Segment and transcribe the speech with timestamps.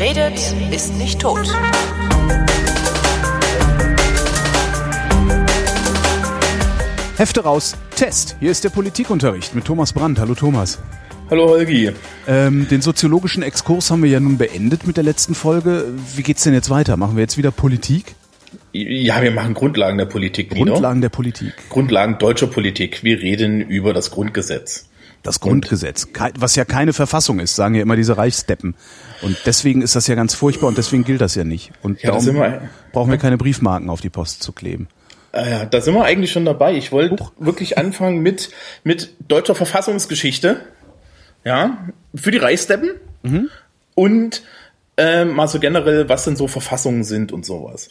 [0.00, 1.46] Wer redet, ist nicht tot.
[7.18, 8.34] Hefte raus, Test.
[8.40, 10.18] Hier ist der Politikunterricht mit Thomas Brandt.
[10.18, 10.78] Hallo Thomas.
[11.28, 11.92] Hallo Holgi.
[12.26, 15.84] Ähm, den soziologischen Exkurs haben wir ja nun beendet mit der letzten Folge.
[16.16, 16.96] Wie geht's denn jetzt weiter?
[16.96, 18.14] Machen wir jetzt wieder Politik?
[18.72, 20.64] Ja, wir machen Grundlagen der Politik wieder.
[20.64, 21.52] Grundlagen der Politik.
[21.68, 23.04] Grundlagen deutscher Politik.
[23.04, 24.86] Wir reden über das Grundgesetz.
[25.22, 28.74] Das Grundgesetz, was ja keine Verfassung ist, sagen ja immer diese Reichsdeppen.
[29.20, 31.72] Und deswegen ist das ja ganz furchtbar und deswegen gilt das ja nicht.
[31.82, 34.88] Und Ja, da darum wir- brauchen wir keine Briefmarken auf die Post zu kleben.
[35.32, 36.74] Ah ja, da sind wir eigentlich schon dabei.
[36.74, 38.50] Ich wollte wirklich anfangen mit,
[38.82, 40.60] mit deutscher Verfassungsgeschichte.
[41.44, 42.90] Ja, für die Reichsdeppen.
[43.94, 44.42] Und
[44.96, 47.90] ähm, mal so generell, was denn so Verfassungen sind und sowas.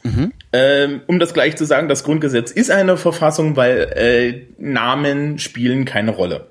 [0.54, 5.86] Ähm, um das gleich zu sagen, das Grundgesetz ist eine Verfassung, weil äh, Namen spielen
[5.86, 6.48] keine Rolle.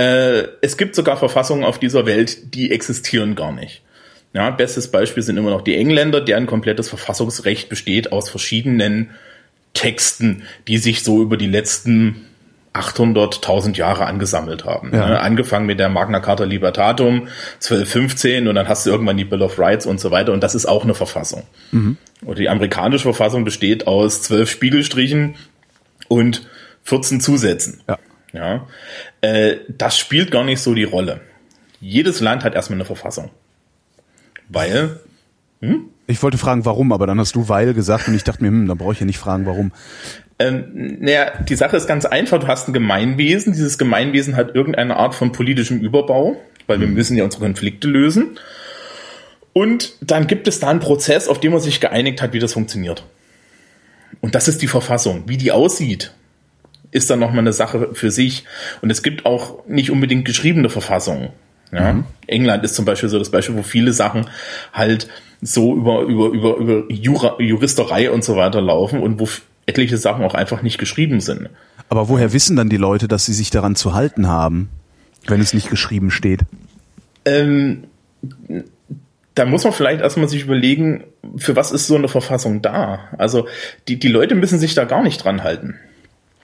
[0.00, 3.82] Äh, es gibt sogar Verfassungen auf dieser Welt, die existieren gar nicht.
[4.32, 9.10] Ja, bestes Beispiel sind immer noch die Engländer, deren komplettes Verfassungsrecht besteht aus verschiedenen
[9.74, 12.24] Texten, die sich so über die letzten
[12.72, 14.90] 800.000 Jahre angesammelt haben.
[14.94, 15.06] Ja.
[15.06, 15.20] Ne?
[15.20, 19.58] Angefangen mit der Magna Carta Libertatum 1215 und dann hast du irgendwann die Bill of
[19.58, 21.42] Rights und so weiter und das ist auch eine Verfassung.
[22.24, 25.34] Oder die amerikanische Verfassung besteht aus zwölf Spiegelstrichen
[26.08, 26.48] und
[26.84, 27.82] 14 Zusätzen.
[27.86, 27.98] Ja.
[28.32, 28.66] Ja,
[29.20, 31.20] äh, das spielt gar nicht so die Rolle.
[31.80, 33.30] Jedes Land hat erstmal eine Verfassung.
[34.48, 35.00] Weil,
[36.06, 38.66] Ich wollte fragen, warum, aber dann hast du weil gesagt und ich dachte mir, hm,
[38.68, 39.72] dann brauche ich ja nicht fragen, warum.
[40.38, 42.38] ähm, naja, die Sache ist ganz einfach.
[42.40, 43.52] Du hast ein Gemeinwesen.
[43.52, 48.38] Dieses Gemeinwesen hat irgendeine Art von politischem Überbau, weil wir müssen ja unsere Konflikte lösen.
[49.52, 52.52] Und dann gibt es da einen Prozess, auf den man sich geeinigt hat, wie das
[52.52, 53.04] funktioniert.
[54.20, 55.24] Und das ist die Verfassung.
[55.26, 56.12] Wie die aussieht,
[56.90, 58.44] ist dann nochmal eine Sache für sich.
[58.82, 61.30] Und es gibt auch nicht unbedingt geschriebene Verfassungen.
[61.72, 62.02] Ja?
[62.26, 64.26] England ist zum Beispiel so das Beispiel, wo viele Sachen
[64.72, 65.08] halt
[65.40, 69.28] so über, über, über, über Jura, Juristerei und so weiter laufen und wo
[69.66, 71.48] etliche Sachen auch einfach nicht geschrieben sind.
[71.88, 74.68] Aber woher wissen dann die Leute, dass sie sich daran zu halten haben,
[75.26, 76.40] wenn es nicht geschrieben steht?
[77.24, 77.84] Ähm,
[79.34, 81.04] da muss man vielleicht erstmal sich überlegen,
[81.36, 83.08] für was ist so eine Verfassung da?
[83.16, 83.46] Also
[83.88, 85.76] die, die Leute müssen sich da gar nicht dran halten.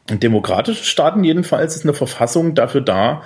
[0.09, 3.22] In demokratischen Staaten jedenfalls ist eine Verfassung dafür da,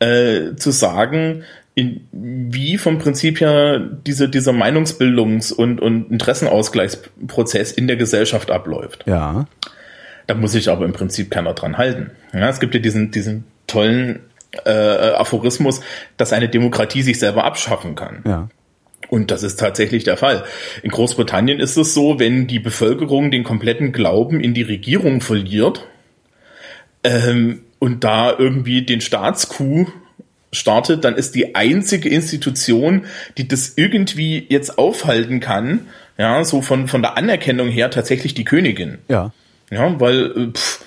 [0.00, 7.86] äh, zu sagen, in, wie vom Prinzip her diese, dieser Meinungsbildungs- und, und Interessenausgleichsprozess in
[7.86, 9.04] der Gesellschaft abläuft.
[9.06, 9.46] Ja.
[10.26, 12.10] Da muss sich aber im Prinzip keiner dran halten.
[12.32, 14.20] Ja, es gibt ja diesen, diesen tollen
[14.64, 15.80] äh, Aphorismus,
[16.16, 18.22] dass eine Demokratie sich selber abschaffen kann.
[18.26, 18.48] Ja.
[19.08, 20.44] Und das ist tatsächlich der Fall.
[20.82, 25.86] In Großbritannien ist es so, wenn die Bevölkerung den kompletten Glauben in die Regierung verliert
[27.04, 29.92] ähm, und da irgendwie den Staatscoup
[30.52, 33.04] startet, dann ist die einzige Institution,
[33.36, 35.86] die das irgendwie jetzt aufhalten kann,
[36.16, 38.98] ja, so von, von der Anerkennung her tatsächlich die Königin.
[39.08, 39.32] Ja.
[39.70, 40.84] Ja, weil äh, pff,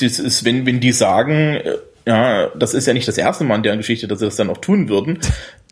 [0.00, 1.76] das ist, wenn, wenn die sagen, äh,
[2.06, 4.50] ja, das ist ja nicht das erste Mal in deren Geschichte, dass sie das dann
[4.50, 5.18] auch tun würden,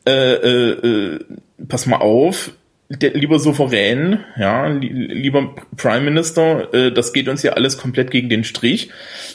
[0.07, 1.25] äh, äh, äh,
[1.69, 2.53] pass mal auf,
[3.01, 8.11] der, lieber Souverän, ja, li lieber Prime Minister, äh, das geht uns ja alles komplett
[8.11, 8.91] gegen den Strich.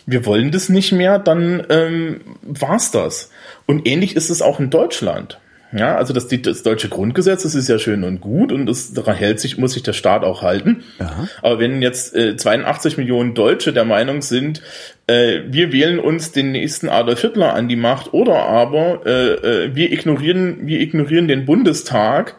[0.06, 3.32] Wir wollen das nicht mehr, dann ähm, war's das.
[3.66, 5.40] Und ähnlich ist es auch in Deutschland.
[5.72, 9.16] Ja, also das, das deutsche Grundgesetz, das ist ja schön und gut und das, daran
[9.16, 10.84] hält sich, muss sich der Staat auch halten.
[11.00, 11.28] Ja.
[11.44, 14.64] Aber wenn jetzt äh, 82 Millionen Deutsche der Meinung sind,
[15.06, 19.34] äh, wir wählen uns den nächsten Adolf Hitler an die Macht oder aber äh,
[19.66, 22.38] äh, wir ignorieren, wir ignorieren den Bundestag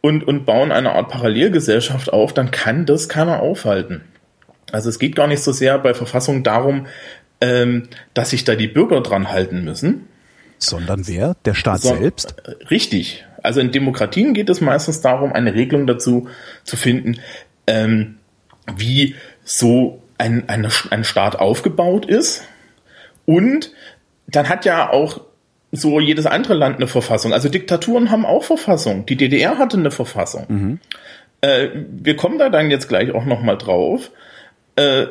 [0.00, 4.02] und, und bauen eine Art Parallelgesellschaft auf, dann kann das keiner aufhalten.
[4.70, 6.86] Also es geht gar nicht so sehr bei Verfassung darum,
[7.40, 10.06] ähm, dass sich da die Bürger dran halten müssen,
[10.58, 11.36] Sondern wer?
[11.44, 12.34] Der Staat so- selbst?
[12.70, 13.24] Richtig.
[13.42, 16.28] Also in Demokratien geht es meistens darum, eine Regelung dazu
[16.64, 17.20] zu finden,
[17.66, 18.16] ähm,
[18.76, 22.42] wie so ein, eine, ein Staat aufgebaut ist.
[23.24, 23.70] Und
[24.26, 25.20] dann hat ja auch
[25.72, 27.32] so jedes andere Land eine Verfassung.
[27.32, 29.06] Also Diktaturen haben auch Verfassung.
[29.06, 30.46] Die DDR hatte eine Verfassung.
[31.40, 34.10] Äh, wir kommen da dann jetzt gleich auch noch mal drauf.
[34.76, 35.06] Äh,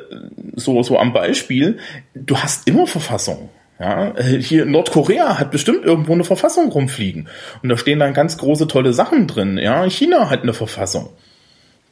[0.56, 1.78] so, so am Beispiel.
[2.16, 3.50] Du hast immer Verfassung.
[3.80, 7.28] Ja, äh, hier Nordkorea hat bestimmt irgendwo eine Verfassung rumfliegen.
[7.62, 9.58] Und da stehen dann ganz große, tolle Sachen drin.
[9.58, 11.10] Ja, China hat eine Verfassung.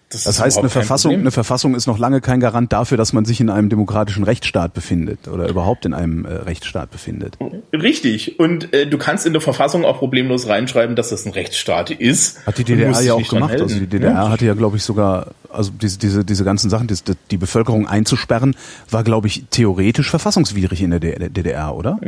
[0.09, 1.21] Das, Das heißt, eine Verfassung, Problem.
[1.23, 4.73] eine Verfassung ist noch lange kein Garant dafür, dass man sich in einem demokratischen Rechtsstaat
[4.75, 7.37] befindet oder überhaupt in einem äh, Rechtsstaat befindet.
[7.73, 8.39] Richtig.
[8.39, 12.45] Und äh, du kannst in der Verfassung auch problemlos reinschreiben, dass das ein Rechtsstaat ist.
[12.45, 13.53] Hat die DDR ja auch gemacht.
[13.53, 13.87] Also die.
[13.87, 14.29] DDR Ja.
[14.29, 16.95] hatte ja, glaube ich, sogar, also diese, diese, diese ganzen Sachen, die,
[17.31, 18.55] die Bevölkerung einzusperren,
[18.91, 21.99] war, glaube ich, theoretisch verfassungswidrig in der DDR, oder?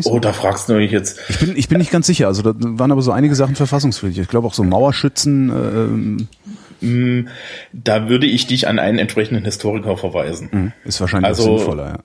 [0.00, 0.12] So?
[0.12, 1.18] Oh, da fragst du mich jetzt.
[1.28, 2.28] Ich bin, ich bin nicht ganz sicher.
[2.28, 4.18] Also da waren aber so einige Sachen verfassungswidrig.
[4.20, 5.48] Ich glaube auch so Mauerschützen.
[5.50, 6.28] ähm,
[7.72, 10.72] Da würde ich dich an einen entsprechenden Historiker verweisen.
[10.84, 11.86] ist wahrscheinlich Also- sinnvoller.
[11.88, 11.98] Ja.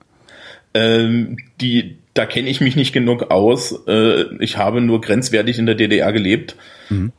[0.74, 3.74] Ähm, die, da kenne ich mich nicht genug aus.
[3.88, 6.56] Äh, ich habe nur grenzwertig in der DDR gelebt.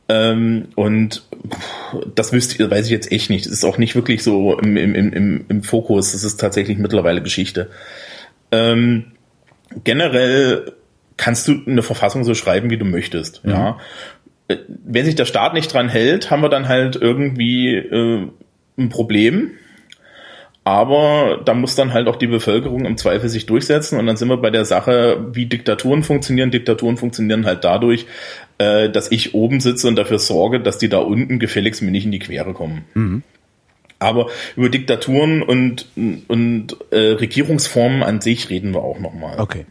[0.08, 1.22] Ähm, und
[2.14, 3.44] das wüsste, weiß ich jetzt echt nicht.
[3.46, 6.12] Das ist auch nicht wirklich so im, im, im- im, Fokus.
[6.12, 7.70] Das ist tatsächlich mittlerweile Geschichte.
[8.52, 9.06] Ähm,
[9.84, 10.72] generell
[11.16, 13.42] kannst du eine Verfassung so schreiben, wie du möchtest.
[13.44, 13.78] Ja.
[14.68, 18.28] Wenn sich der Staat nicht dran hält, haben wir dann halt irgendwie äh,
[18.78, 19.52] ein Problem.
[20.62, 24.28] Aber da muss dann halt auch die Bevölkerung im Zweifel sich durchsetzen und dann sind
[24.28, 26.50] wir bei der Sache, wie Diktaturen funktionieren.
[26.50, 28.06] Diktaturen funktionieren halt dadurch,
[28.58, 32.04] äh, dass ich oben sitze und dafür sorge, dass die da unten gefälligst mir nicht
[32.04, 32.84] in die Quere kommen.
[33.98, 35.86] Aber über Diktaturen und,
[36.28, 39.38] und äh, Regierungsformen an sich reden wir auch nochmal.
[39.38, 39.66] Okay.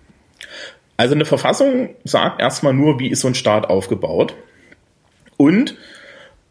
[0.98, 4.36] Also eine Verfassung sagt erstmal nur, wie ist so ein Staat aufgebaut.
[5.40, 5.76] Und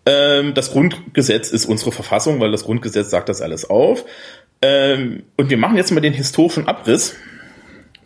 [0.07, 4.07] ähm, das Grundgesetz ist unsere Verfassung, weil das Grundgesetz sagt das alles auf.
[4.63, 7.15] Ähm, und wir machen jetzt mal den historischen Abriss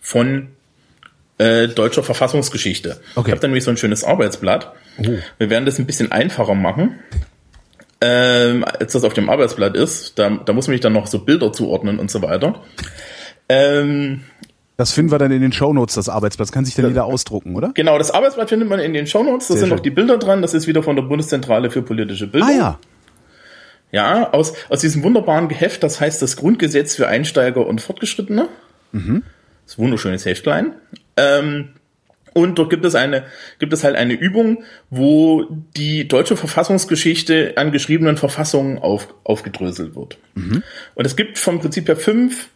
[0.00, 0.48] von
[1.38, 3.00] äh, deutscher Verfassungsgeschichte.
[3.14, 3.28] Okay.
[3.28, 4.72] Ich habe da nämlich so ein schönes Arbeitsblatt.
[4.98, 6.98] Wir werden das ein bisschen einfacher machen.
[8.00, 11.20] Ähm, als das auf dem Arbeitsblatt ist, da, da muss man sich dann noch so
[11.20, 12.60] Bilder zuordnen und so weiter.
[13.48, 14.24] Ähm,
[14.76, 16.50] Das finden wir dann in den Shownotes, das Arbeitsplatz.
[16.50, 17.72] Kann sich dann jeder ausdrucken, oder?
[17.74, 19.48] Genau, das Arbeitsblatt findet man in den Shownotes.
[19.48, 19.76] Da sind schön.
[19.76, 20.42] noch die Bilder dran.
[20.42, 22.48] Das ist wieder von der Bundeszentrale für politische Bildung.
[22.48, 22.78] Ah ja.
[23.90, 28.48] Ja, aus, aus diesem wunderbaren Geheft, das heißt das Grundgesetz für Einsteiger und Fortgeschrittene.
[28.92, 29.22] Mhm.
[29.64, 30.72] Das ist ein wunderschönes Heftlein.
[31.18, 31.68] Ähm,
[32.32, 33.24] und dort gibt es eine,
[33.58, 35.46] gibt es halt eine Übung, wo
[35.76, 40.16] die deutsche Verfassungsgeschichte an geschriebenen Verfassungen auf, aufgedröselt wird.
[40.34, 40.62] Mhm.
[40.94, 42.48] Und es gibt vom Prinzip her fünf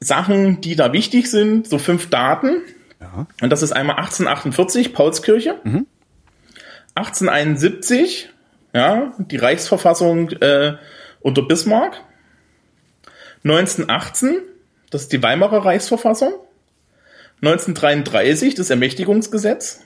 [0.00, 2.62] Sachen, die da wichtig sind, so fünf Daten.
[3.00, 3.26] Ja.
[3.40, 5.60] Und das ist einmal 1848, Paulskirche.
[6.94, 8.30] 1871,
[8.74, 10.76] ja, die Reichsverfassung äh,
[11.20, 12.02] unter Bismarck.
[13.44, 14.38] 1918,
[14.90, 16.32] das ist die Weimarer Reichsverfassung.
[17.42, 19.82] 1933 das Ermächtigungsgesetz.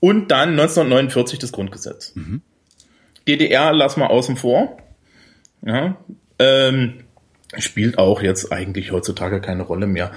[0.00, 2.12] Und dann 1949 das Grundgesetz.
[3.26, 4.76] DDR lassen wir außen vor.
[5.62, 5.96] Ja,
[6.38, 7.04] ähm,
[7.56, 10.12] spielt auch jetzt eigentlich heutzutage keine Rolle mehr.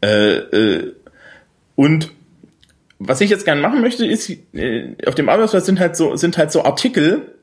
[0.00, 0.92] Äh, äh,
[1.74, 2.12] und
[2.98, 6.38] was ich jetzt gerne machen möchte, ist, äh, auf dem Arbeitsplatz sind halt so, sind
[6.38, 7.34] halt so Artikel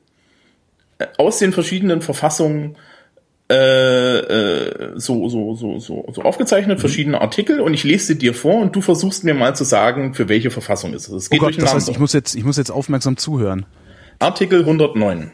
[1.00, 2.78] äh, aus den verschiedenen Verfassungen
[3.48, 8.34] äh, äh, so, so, so, so, so aufgezeichnet, verschiedene Artikel, und ich lese sie dir
[8.34, 11.14] vor und du versuchst mir mal zu sagen, für welche Verfassung ist es.
[11.14, 13.68] Es Oh geht Gott, das heißt, ich muss jetzt, ich muss jetzt aufmerksam zuhören.
[14.18, 15.32] Artikel 109.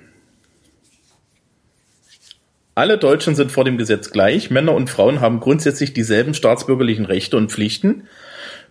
[2.81, 4.49] Alle Deutschen sind vor dem Gesetz gleich.
[4.49, 8.07] Männer und Frauen haben grundsätzlich dieselben staatsbürgerlichen Rechte und Pflichten.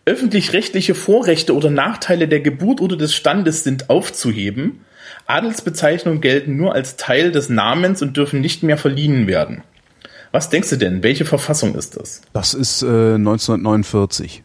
[0.04, 4.80] Öffentlich-rechtliche Vorrechte oder Nachteile der Geburt oder des Standes sind aufzuheben.
[5.28, 9.62] Adelsbezeichnungen gelten nur als Teil des Namens und dürfen nicht mehr verliehen werden.
[10.32, 11.04] Was denkst du denn?
[11.04, 12.22] Welche Verfassung ist das?
[12.32, 14.42] Das ist äh, 1949.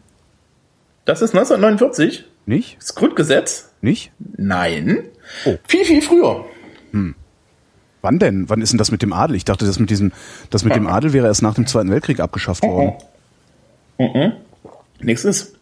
[1.06, 2.24] Das ist 1949?
[2.46, 2.76] Nicht?
[2.78, 3.72] Das Grundgesetz?
[3.80, 4.12] Nicht?
[4.36, 5.08] Nein.
[5.44, 5.56] Oh.
[5.66, 6.44] Viel, viel früher.
[8.06, 8.48] Wann denn?
[8.48, 9.34] Wann ist denn das mit dem Adel?
[9.34, 10.12] Ich dachte, das mit diesem,
[10.50, 12.92] das mit dem Adel wäre erst nach dem Zweiten Weltkrieg abgeschafft worden.
[15.00, 15.54] Nächstes.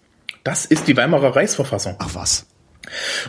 [0.43, 1.97] Das ist die Weimarer Reichsverfassung.
[2.01, 2.45] Ach was.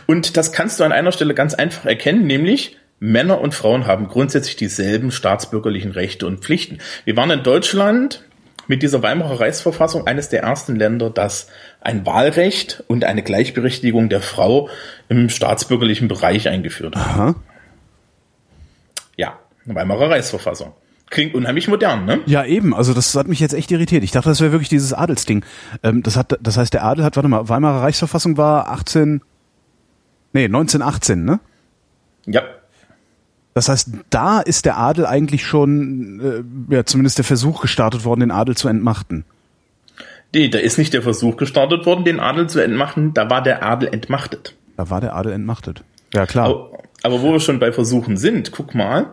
[0.06, 4.08] Und das kannst du an einer Stelle ganz einfach erkennen, nämlich Männer und Frauen haben
[4.08, 6.80] grundsätzlich dieselben staatsbürgerlichen Rechte und Pflichten.
[7.06, 8.22] Wir waren in Deutschland
[8.66, 11.48] mit dieser Weimarer Reichsverfassung eines der ersten Länder, das
[11.80, 14.68] ein Wahlrecht und eine Gleichberechtigung der Frau
[15.08, 17.02] im staatsbürgerlichen Bereich eingeführt hat.
[17.02, 17.34] Aha.
[19.66, 20.72] Weimarer Reichsverfassung.
[21.08, 22.20] Klingt unheimlich modern, ne?
[22.26, 22.74] Ja, eben.
[22.74, 24.02] Also das hat mich jetzt echt irritiert.
[24.02, 25.44] Ich dachte, das wäre wirklich dieses Adelsding.
[25.82, 29.20] Ähm, das hat, das heißt, der Adel hat, warte mal, Weimarer Reichsverfassung war 18,
[30.32, 31.38] nee, 1918, ne?
[32.26, 32.42] Ja.
[33.54, 38.20] Das heißt, da ist der Adel eigentlich schon, äh, ja, zumindest der Versuch gestartet worden,
[38.20, 39.24] den Adel zu entmachten.
[40.34, 43.62] Nee, da ist nicht der Versuch gestartet worden, den Adel zu entmachten, da war der
[43.62, 44.56] Adel entmachtet.
[44.76, 45.84] Da war der Adel entmachtet.
[46.12, 46.46] Ja, klar.
[46.46, 49.06] Aber, aber wo wir schon bei Versuchen sind, guck mal.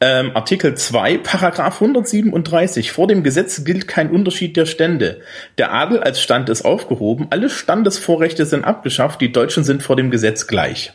[0.00, 2.92] Ähm, Artikel 2, Paragraph 137.
[2.92, 5.22] Vor dem Gesetz gilt kein Unterschied der Stände.
[5.56, 7.28] Der Adel als Stand ist aufgehoben.
[7.30, 9.22] Alle Standesvorrechte sind abgeschafft.
[9.22, 10.92] Die Deutschen sind vor dem Gesetz gleich.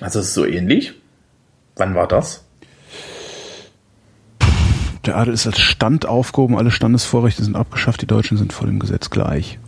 [0.00, 0.92] Also es ist so ähnlich.
[1.76, 2.44] Wann war das?
[5.06, 8.78] Der Adel ist als Stand aufgehoben, alle Standesvorrechte sind abgeschafft, die Deutschen sind vor dem
[8.78, 9.58] Gesetz gleich.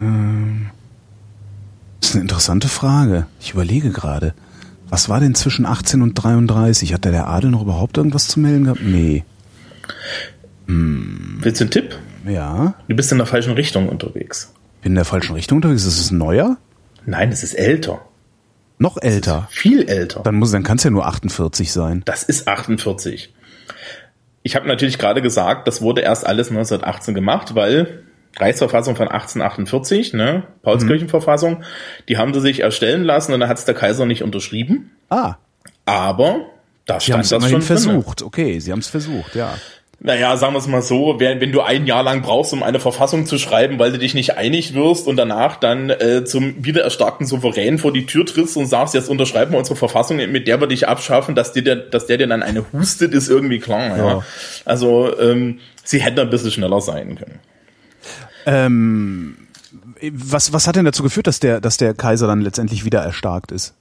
[0.00, 0.70] Ähm,
[2.00, 3.26] das ist eine interessante Frage.
[3.40, 4.34] Ich überlege gerade.
[4.88, 6.92] Was war denn zwischen 18 und 33?
[6.92, 8.82] Hat da der Adel noch überhaupt irgendwas zu melden gehabt?
[8.82, 9.24] Nee.
[10.66, 11.96] Willst du einen Tipp?
[12.26, 12.74] Ja.
[12.88, 14.52] Du bist in der falschen Richtung unterwegs.
[14.82, 15.84] Bin in der falschen Richtung unterwegs.
[15.84, 16.56] Ist es neuer?
[17.06, 18.00] Nein, es ist älter.
[18.78, 19.46] Noch älter.
[19.50, 20.22] Viel älter.
[20.22, 22.02] Dann muss, dann kann es ja nur 48 sein.
[22.06, 23.32] Das ist 48.
[24.42, 28.04] Ich habe natürlich gerade gesagt, das wurde erst alles 1918 gemacht, weil
[28.38, 31.62] Reichsverfassung von 1848, ne, Paulskirchenverfassung,
[32.08, 34.92] die haben sie sich erstellen lassen und dann hat es der Kaiser nicht unterschrieben.
[35.08, 35.34] Ah,
[35.84, 36.46] Aber
[36.86, 37.62] da sie haben stand es das schon drin.
[37.62, 38.22] versucht.
[38.22, 39.54] Okay, sie haben es versucht, ja.
[40.02, 42.80] Naja, sagen wir es mal so, wenn, wenn du ein Jahr lang brauchst, um eine
[42.80, 47.26] Verfassung zu schreiben, weil du dich nicht einig wirst und danach dann äh, zum wiedererstarkten
[47.26, 50.68] Souverän vor die Tür trittst und sagst, jetzt unterschreiben wir unsere Verfassung, mit der wir
[50.68, 53.98] dich abschaffen, dass, dir der, dass der dir dann eine hustet, ist irgendwie klar.
[53.98, 54.06] Ja.
[54.06, 54.24] Ja.
[54.64, 57.38] Also ähm, sie hätten ein bisschen schneller sein können.
[58.46, 59.36] Ähm,
[60.12, 63.52] was, was hat denn dazu geführt, dass der, dass der Kaiser dann letztendlich wieder erstarkt
[63.52, 63.74] ist?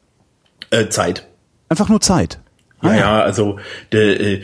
[0.71, 1.27] Äh, Zeit.
[1.69, 2.39] Einfach nur Zeit.
[2.81, 3.59] Ja, Ah, ja, also
[3.91, 4.41] der, äh,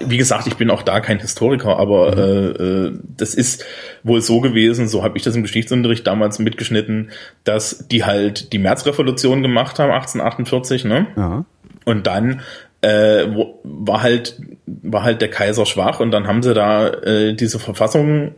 [0.00, 3.64] wie gesagt, ich bin auch da kein Historiker, aber äh, äh, das ist
[4.02, 7.10] wohl so gewesen, so habe ich das im Geschichtsunterricht damals mitgeschnitten,
[7.44, 11.06] dass die halt die Märzrevolution gemacht haben, 1848, ne?
[11.16, 11.44] Ja.
[11.84, 12.42] Und dann
[12.82, 17.34] äh, wo, war halt war halt der Kaiser schwach und dann haben sie da äh,
[17.34, 18.34] diese Verfassung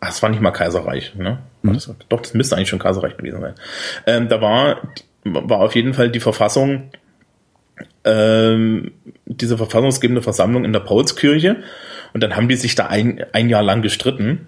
[0.00, 1.38] Ach, es war nicht mal Kaiserreich, ne?
[1.62, 3.54] War das, doch, das müsste eigentlich schon Kaiserreich gewesen sein.
[4.06, 4.82] Ähm, da war,
[5.24, 6.90] war auf jeden Fall die Verfassung,
[8.04, 8.92] ähm,
[9.24, 11.56] diese verfassungsgebende Versammlung in der Paulskirche.
[12.12, 14.46] Und dann haben die sich da ein, ein Jahr lang gestritten.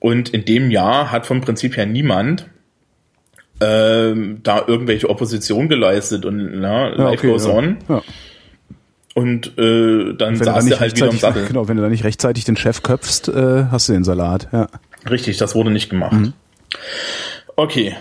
[0.00, 2.46] Und in dem Jahr hat vom Prinzip her niemand
[3.60, 7.52] ähm, da irgendwelche Opposition geleistet und na, Ja, life okay, goes ja.
[7.52, 7.78] on.
[7.88, 8.02] Ja.
[9.14, 11.46] Und äh, dann Wenn du, da saß nicht der halt wieder im rechtzeitig, Sattel.
[11.46, 14.48] genau, wenn du da nicht rechtzeitig den Chef köpfst, äh, hast du den Salat.
[14.52, 14.68] Ja.
[15.08, 16.32] Richtig, das wurde nicht gemacht.
[17.56, 17.94] Okay,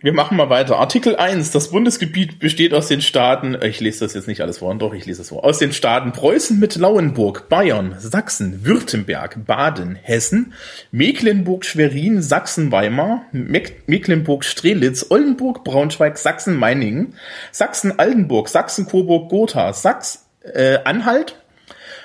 [0.00, 0.78] wir machen mal weiter.
[0.78, 1.50] Artikel 1.
[1.50, 4.94] Das Bundesgebiet besteht aus den Staaten, äh, ich lese das jetzt nicht alles vor, doch,
[4.94, 5.44] ich lese es vor.
[5.44, 10.52] Aus den Staaten Preußen mit Lauenburg, Bayern, Sachsen, Württemberg, Baden, Hessen,
[10.92, 17.14] Mecklenburg, Schwerin, Sachsen, Weimar, Meck Mecklenburg, Strelitz, Oldenburg, Braunschweig, Sachsen, Meiningen,
[17.50, 21.36] Sachsen, Altenburg, Sachsen, Coburg, Gotha, Sachs, äh, Anhalt,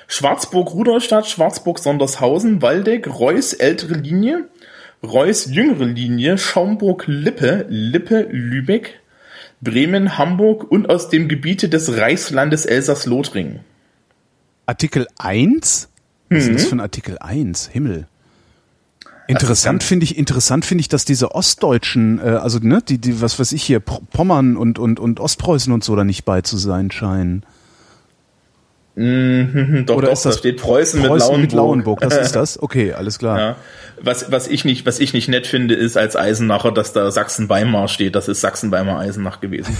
[0.08, 4.48] Schwarzburg, Rudolstadt, Schwarzburg, Sondershausen, Waldeck, Reuß, ältere Linie,
[5.02, 9.00] Reuß, jüngere Linie, Schaumburg, Lippe, Lippe, Lübeck,
[9.60, 13.60] Bremen, Hamburg und aus dem Gebiete des Reichslandes Elsass-Lothringen.
[14.66, 15.88] Artikel 1?
[16.28, 16.56] Was ist denn Mhm.
[16.58, 17.68] das für ein Artikel 1?
[17.68, 18.06] Himmel.
[19.26, 23.38] Interessant finde ich, interessant finde ich, dass diese Ostdeutschen, äh, also ne, die, die, was
[23.38, 26.90] weiß ich hier, Pommern und, und, und Ostpreußen und so da nicht bei zu sein
[26.90, 27.44] scheinen.
[28.96, 31.40] Hm, Doch, Oder doch, ist das da steht Preußen, mit Preußen Lauenburg.
[31.42, 32.58] mit Lauenburg, das ist das?
[32.62, 33.38] Okay, alles klar.
[33.38, 33.56] Ja.
[34.02, 37.86] Was, was, ich nicht, was ich nicht nett finde, ist als Eisenacher, dass da Sachsen-Weimar
[37.88, 38.14] steht.
[38.14, 39.76] Das ist Sachsen-Weimar-Eisenach gewesen.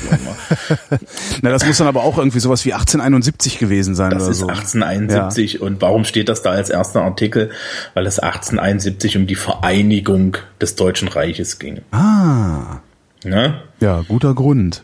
[1.43, 4.38] Na, das muss dann aber auch irgendwie sowas wie 1871 gewesen sein Das oder ist
[4.40, 4.47] so.
[4.49, 5.61] 1871.
[5.62, 7.50] Und warum steht das da als erster Artikel?
[7.95, 11.81] Weil es 1871 um die Vereinigung des Deutschen Reiches ging.
[11.90, 12.81] Ah,
[13.25, 13.61] Ne?
[13.81, 14.83] ja, guter Grund.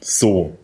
[0.00, 0.56] So.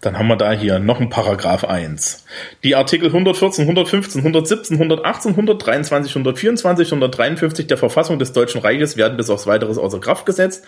[0.00, 2.24] Dann haben wir da hier noch ein Paragraph 1.
[2.62, 9.16] Die Artikel 114, 115, 117, 118, 123, 124, 153 der Verfassung des Deutschen Reiches werden
[9.16, 10.64] bis aufs weiteres außer Kraft gesetzt.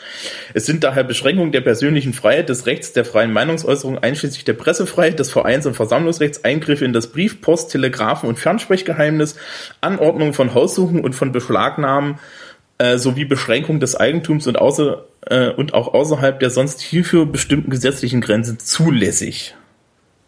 [0.53, 5.19] Es sind daher Beschränkungen der persönlichen Freiheit, des Rechts der freien Meinungsäußerung, einschließlich der Pressefreiheit,
[5.19, 9.37] des Vereins- und Versammlungsrechts, Eingriffe in das Brief-, Post-, Telegrafen- und Fernsprechgeheimnis,
[9.81, 12.19] Anordnung von Haussuchen und von Beschlagnahmen,
[12.79, 17.71] äh, sowie Beschränkung des Eigentums und, außer, äh, und auch außerhalb der sonst hierfür bestimmten
[17.71, 19.55] gesetzlichen Grenzen zulässig.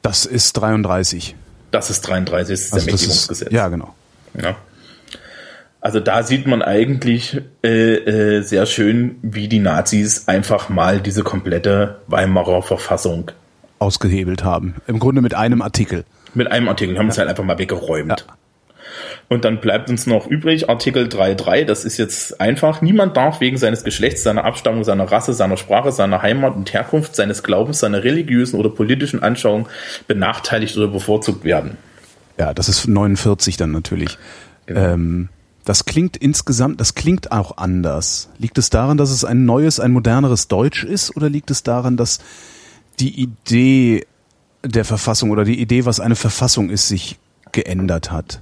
[0.02, 1.34] Das ist 33.
[1.70, 3.52] Das ist 33, das ist Also das ist, Mächtigungsgesetz.
[3.52, 3.94] ja, genau.
[4.40, 4.56] Ja.
[5.80, 11.22] Also da sieht man eigentlich äh, äh, sehr schön, wie die Nazis einfach mal diese
[11.22, 13.30] komplette Weimarer Verfassung
[13.78, 14.76] Ausgehebelt haben.
[14.86, 16.04] Im Grunde mit einem Artikel.
[16.34, 18.24] mit einem Artikel haben es halt einfach mal weggeräumt.
[18.26, 18.36] Ja.
[19.28, 23.56] Und dann bleibt uns noch übrig Artikel 3.3, das ist jetzt einfach, niemand darf wegen
[23.56, 28.04] seines Geschlechts, seiner Abstammung, seiner Rasse, seiner Sprache, seiner Heimat und Herkunft, seines Glaubens, seiner
[28.04, 29.68] religiösen oder politischen Anschauung
[30.06, 31.76] benachteiligt oder bevorzugt werden.
[32.38, 34.16] Ja, das ist 49 dann natürlich.
[34.66, 34.80] Genau.
[34.80, 35.28] Ähm,
[35.64, 38.28] das klingt insgesamt, das klingt auch anders.
[38.38, 41.96] Liegt es daran, dass es ein neues, ein moderneres Deutsch ist oder liegt es daran,
[41.96, 42.20] dass
[43.00, 44.06] die Idee
[44.62, 47.18] der Verfassung oder die Idee, was eine Verfassung ist, sich
[47.50, 48.40] geändert hat?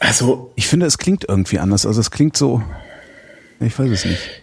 [0.00, 1.86] Also Ich finde, es klingt irgendwie anders.
[1.86, 2.62] Also es klingt so,
[3.60, 4.42] ich weiß es nicht.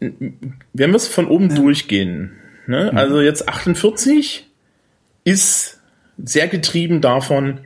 [0.00, 2.32] wenn wir es von oben durchgehen,
[2.66, 2.92] Ne?
[2.94, 4.46] Also jetzt 48
[5.24, 5.80] ist
[6.18, 7.60] sehr getrieben davon,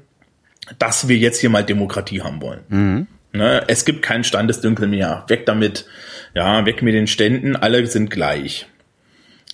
[0.78, 3.06] dass wir jetzt hier mal Demokratie haben wollen.
[3.32, 3.64] Ne?
[3.68, 5.24] Es gibt kein Standesdünkel mehr.
[5.28, 5.86] Weg damit.
[6.34, 7.56] Ja, weg mit den Ständen.
[7.56, 8.66] Alle sind gleich.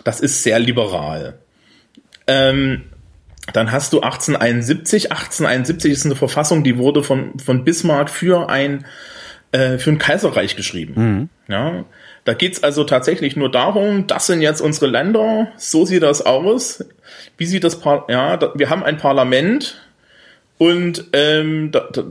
[0.04, 1.38] Das ist sehr liberal.
[2.26, 2.82] Ähm,
[3.52, 5.12] dann hast du 1871.
[5.12, 8.84] 1871 ist eine Verfassung, die wurde von, von Bismarck für ein,
[9.52, 10.94] äh, für ein Kaiserreich geschrieben.
[11.48, 11.84] Ja,
[12.24, 16.84] da geht's also tatsächlich nur darum, das sind jetzt unsere Länder, so sieht das aus.
[17.38, 19.80] Wie sieht das Par ja, da, wir haben ein Parlament
[20.58, 22.02] und ähm, da, da,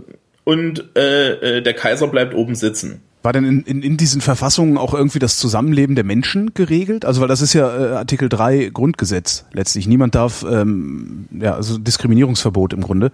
[0.46, 3.02] und äh, äh, der Kaiser bleibt oben sitzen.
[3.26, 7.06] War denn in, in, in diesen Verfassungen auch irgendwie das Zusammenleben der Menschen geregelt?
[7.06, 9.88] Also weil das ist ja äh, Artikel 3 Grundgesetz letztlich.
[9.88, 13.12] Niemand darf, ähm, ja, also Diskriminierungsverbot im Grunde.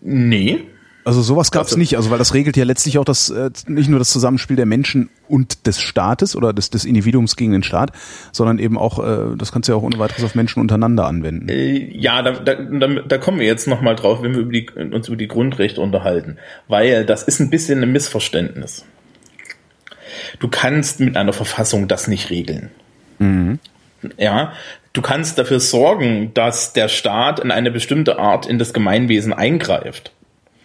[0.00, 0.60] Nee.
[1.08, 3.48] Also sowas gab es Also- nicht, also weil das regelt ja letztlich auch das äh,
[3.66, 7.62] nicht nur das Zusammenspiel der Menschen und des Staates oder des, des Individuums gegen den
[7.62, 7.92] Staat,
[8.30, 11.48] sondern eben auch, äh, das kannst du ja auch ohne weiteres auf Menschen untereinander anwenden.
[11.48, 14.68] Äh, Ja, da, da, da, da kommen wir jetzt nochmal drauf, wenn wir über die,
[14.94, 16.36] uns über die Grundrechte unterhalten.
[16.68, 18.84] Weil das ist ein bisschen ein Missverständnis.
[20.40, 22.68] Du kannst mit einer Verfassung das nicht regeln.
[24.18, 24.52] Ja,
[24.92, 30.12] du kannst dafür sorgen, dass der Staat in eine bestimmte Art in das Gemeinwesen eingreift.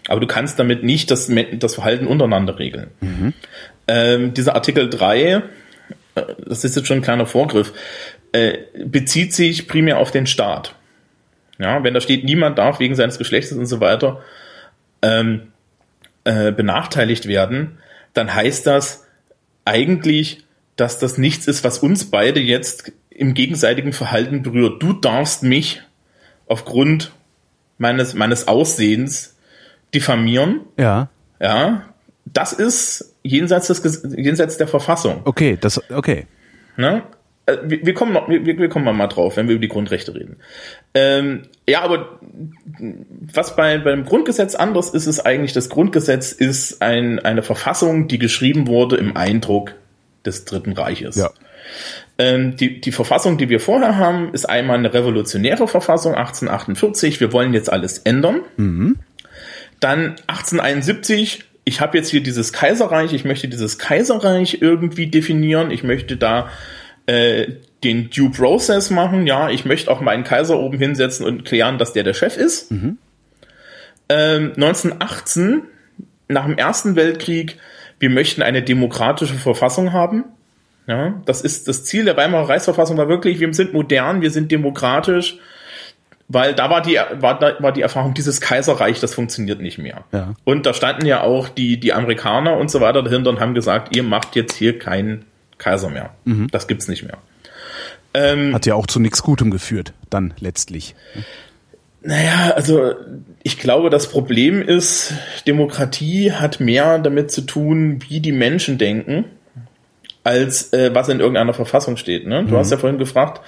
[0.07, 2.91] Aber du kannst damit nicht das, das Verhalten untereinander regeln.
[3.87, 5.41] Ähm, dieser Artikel 3, äh,
[6.45, 7.73] das ist jetzt schon ein kleiner Vorgriff,
[8.31, 10.75] äh, bezieht sich primär auf den Staat.
[11.59, 14.21] Ja, wenn da steht, niemand darf wegen seines Geschlechtes und so weiter
[15.01, 15.53] ähm,
[16.23, 17.77] äh, benachteiligt werden,
[18.13, 19.07] dann heißt das
[19.65, 20.43] eigentlich,
[20.75, 24.81] dass das nichts ist, was uns beide jetzt im gegenseitigen Verhalten berührt.
[24.81, 25.81] Du darfst mich
[26.47, 27.11] aufgrund
[27.77, 29.32] meines, meines Aussehens
[29.93, 30.61] diffamieren.
[30.77, 31.09] Ja,
[31.39, 31.83] Ja,
[32.25, 35.21] das ist jenseits, des, jenseits der Verfassung.
[35.25, 36.25] okay, das, okay.
[36.77, 37.03] Ne?
[37.45, 40.15] Äh, Wir, wir, kommen noch, wir, wir kommen mal drauf, wenn wir über die Grundrechte
[40.15, 40.37] reden.
[40.93, 42.19] Ähm, ja, aber
[43.33, 48.19] was bei, beim Grundgesetz anders ist, ist eigentlich, das Grundgesetz ist ein, eine Verfassung, die
[48.19, 49.75] geschrieben wurde im Eindruck
[50.25, 51.17] des Dritten Reiches.
[51.17, 51.31] Ja.
[52.17, 57.19] Ähm, die, die Verfassung, die wir vorher haben, ist einmal eine revolutionäre Verfassung, 1848.
[57.19, 58.41] Wir wollen jetzt alles ändern.
[59.83, 61.43] Dann 1871.
[61.65, 63.13] Ich habe jetzt hier dieses Kaiserreich.
[63.13, 65.71] Ich möchte dieses Kaiserreich irgendwie definieren.
[65.71, 66.49] Ich möchte da
[67.05, 67.47] äh,
[67.83, 69.27] den Due Process machen.
[69.27, 72.71] Ja, ich möchte auch meinen Kaiser oben hinsetzen und klären, dass der der Chef ist.
[74.09, 75.63] Ähm, 1918,
[76.29, 77.57] nach dem Ersten Weltkrieg,
[77.99, 80.23] wir möchten eine demokratische Verfassung haben.
[80.87, 84.51] Ja, das ist das Ziel der Weimarer Reichsverfassung war wirklich, wir sind modern, wir sind
[84.51, 85.39] demokratisch,
[86.33, 90.03] weil da war die war, da war die Erfahrung dieses Kaiserreich, das funktioniert nicht mehr.
[90.11, 90.33] Ja.
[90.43, 93.95] Und da standen ja auch die die Amerikaner und so weiter dahinter und haben gesagt,
[93.95, 95.25] ihr macht jetzt hier keinen
[95.57, 96.11] Kaiser mehr.
[96.51, 97.17] Das gibt's nicht mehr.
[98.13, 100.95] Ähm, Hat ja auch zu nichts Gutem geführt, dann letztlich.
[102.01, 102.93] Naja, also
[103.43, 105.13] ich glaube, das Problem ist,
[105.47, 109.25] Demokratie hat mehr damit zu tun, wie die Menschen denken,
[110.23, 112.27] als äh, was in irgendeiner Verfassung steht.
[112.27, 112.45] Ne?
[112.45, 113.41] Du hast ja vorhin gefragt,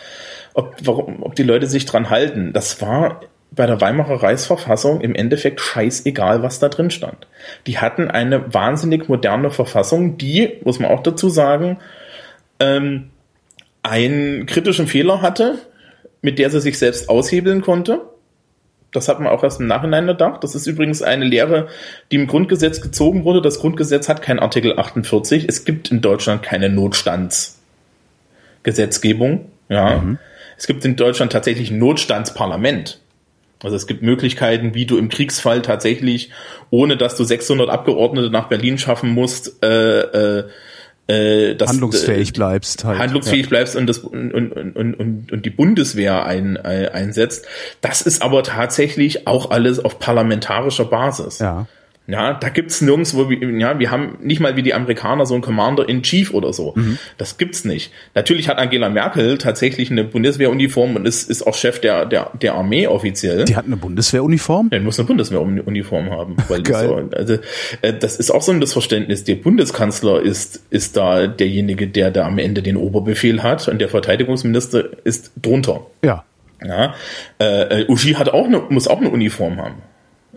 [0.56, 2.52] ob, warum, ob die Leute sich dran halten.
[2.54, 7.28] Das war bei der Weimarer Reichsverfassung im Endeffekt scheißegal, was da drin stand.
[7.68, 11.78] Die hatten eine wahnsinnig moderne Verfassung, die, muss man auch dazu sagen,
[12.60, 13.12] ähm,
[13.84, 15.60] einen kritischen Fehler hatte,
[16.22, 18.02] mit der sie sich selbst aushebeln konnte.
[18.92, 20.42] Das hat man auch erst im Nachhinein gedacht.
[20.44, 21.68] Das ist übrigens eine Lehre,
[22.12, 23.42] die im Grundgesetz gezogen wurde.
[23.42, 25.50] Das Grundgesetz hat kein Artikel 48.
[25.50, 29.52] Es gibt in Deutschland keine Notstandsgesetzgebung.
[29.68, 30.02] Ja.
[30.58, 33.00] Es gibt in Deutschland tatsächlich ein Notstandsparlament.
[33.64, 36.30] Also es gibt Möglichkeiten, wie du im Kriegsfall tatsächlich,
[36.70, 40.44] ohne dass du 600 Abgeordnete nach Berlin schaffen musst, äh, äh,
[41.08, 42.98] äh, das, Handlungsfähig bleibst halt.
[42.98, 47.46] handlungsfähig bleibst und, das, und, und, und, und, die Bundeswehr ein, äh, einsetzt.
[47.82, 51.40] Das ist aber tatsächlich auch alles auf parlamentarischer Basis.
[51.40, 51.68] Ja.
[52.08, 55.42] Ja, da gibt's nirgendwo, wie, ja, wir haben nicht mal wie die Amerikaner so einen
[55.42, 56.74] Commander in Chief oder so.
[56.76, 57.00] Mhm.
[57.18, 57.92] Das gibt's nicht.
[58.14, 62.54] Natürlich hat Angela Merkel tatsächlich eine Bundeswehruniform und ist, ist auch Chef der, der, der
[62.54, 63.46] Armee offiziell.
[63.46, 64.70] Die hat eine Bundeswehruniform?
[64.70, 66.36] Der muss eine Bundeswehruniform haben.
[66.48, 66.88] Weil Geil.
[66.88, 67.38] so, also,
[67.82, 69.24] äh, das ist auch so ein Missverständnis.
[69.24, 73.90] Der Bundeskanzler ist, ist da derjenige, der da am Ende den Oberbefehl hat und der
[73.90, 75.88] Verteidigungsminister ist drunter.
[76.04, 76.24] Ja.
[76.64, 76.96] Ja,
[77.40, 79.76] äh, äh, Uschi hat auch eine, muss auch eine Uniform haben.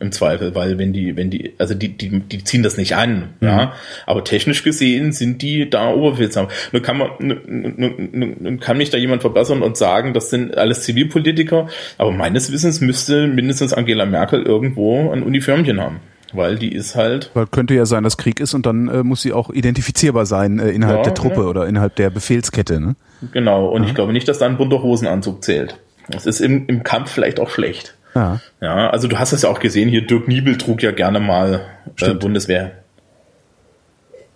[0.01, 3.31] Im Zweifel, weil wenn die, wenn die, also die, die, die ziehen das nicht an,
[3.41, 3.73] ja.
[4.07, 6.49] Aber technisch gesehen sind die da Oberbefehlshaber.
[6.71, 10.57] Nun kann man, nun, nun, nun, kann mich da jemand verbessern und sagen, das sind
[10.57, 11.69] alles Zivilpolitiker.
[11.97, 16.01] Aber meines Wissens müsste mindestens Angela Merkel irgendwo ein Uniformchen haben.
[16.33, 19.23] Weil die ist halt, Weil könnte ja sein, dass Krieg ist und dann äh, muss
[19.23, 21.47] sie auch identifizierbar sein äh, innerhalb Ja, der Truppe ja.
[21.47, 22.81] oder innerhalb der Befehlskette.
[22.81, 22.97] Ne?
[23.33, 25.79] Genau, und ich glaube nicht, dass da ein bunter Hosenanzug zählt.
[26.09, 27.95] Das ist im, im Kampf vielleicht auch schlecht.
[28.19, 28.41] Ja.
[28.61, 31.61] Ja, also du hast es ja auch gesehen, hier Dirk Niebel trug ja gerne mal
[32.01, 32.15] äh.
[32.15, 32.73] Bundeswehr.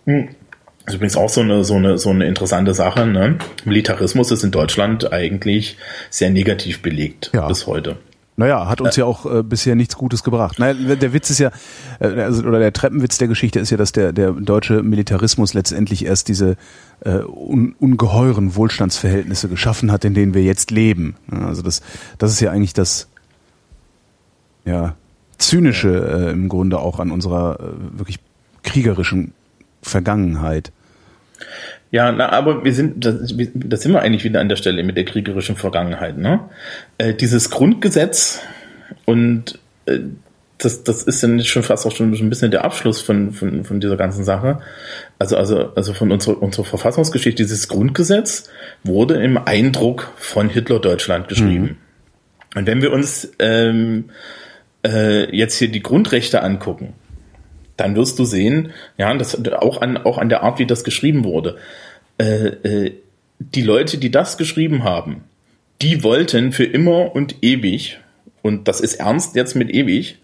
[0.06, 0.28] Hm.
[0.84, 3.06] Das ist übrigens auch so eine, so eine, so eine interessante Sache.
[3.06, 3.38] Ne?
[3.64, 5.76] Militarismus ist in Deutschland eigentlich
[6.10, 7.46] sehr negativ belegt Ja.
[7.46, 7.96] bis heute.
[8.36, 10.58] Naja, hat uns ja auch äh, bisher nichts Gutes gebracht.
[10.58, 11.50] Naja, der Witz ist ja,
[12.00, 16.04] äh, also, oder der Treppenwitz der Geschichte ist ja, dass der, der deutsche Militarismus letztendlich
[16.06, 16.56] erst diese
[17.04, 21.16] äh, un, ungeheuren Wohlstandsverhältnisse geschaffen hat, in denen wir jetzt leben.
[21.30, 21.82] Also das,
[22.18, 23.08] das ist ja eigentlich das
[24.64, 24.96] ja,
[25.38, 28.18] zynische äh, im Grunde auch an unserer äh, wirklich
[28.62, 29.32] kriegerischen
[29.82, 30.72] Vergangenheit.
[31.90, 34.96] Ja, na, aber wir sind, da, da sind wir eigentlich wieder an der Stelle mit
[34.96, 36.16] der kriegerischen Vergangenheit.
[36.16, 36.40] Ne?
[36.98, 38.40] Äh, dieses Grundgesetz
[39.04, 39.98] und äh,
[40.58, 43.80] das, das ist dann schon fast auch schon ein bisschen der Abschluss von, von, von
[43.80, 44.60] dieser ganzen Sache.
[45.18, 47.42] Also, also, also von unserer, unserer Verfassungsgeschichte.
[47.42, 48.48] Dieses Grundgesetz
[48.84, 51.78] wurde im Eindruck von Hitler-Deutschland geschrieben.
[52.54, 54.10] Und wenn wir uns ähm,
[54.84, 56.94] äh, jetzt hier die Grundrechte angucken,
[57.76, 61.24] dann wirst du sehen, ja, das auch an auch an der Art, wie das geschrieben
[61.24, 61.56] wurde.
[62.18, 62.92] Äh, äh,
[63.38, 65.24] die Leute, die das geschrieben haben,
[65.80, 67.98] die wollten für immer und ewig,
[68.42, 70.18] und das ist ernst jetzt mit ewig,